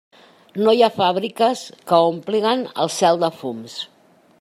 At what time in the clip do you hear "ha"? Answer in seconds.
0.85-0.89